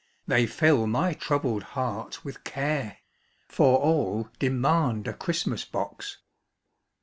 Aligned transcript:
They 0.25 0.47
fill 0.47 0.87
my 0.87 1.13
treubled 1.13 1.61
heart 1.77 2.25
with 2.25 2.43
care, 2.43 2.97
For 3.47 3.77
all 3.77 4.29
demand 4.39 5.07
a 5.07 5.13
Christmas 5.13 5.63
box. 5.63 6.17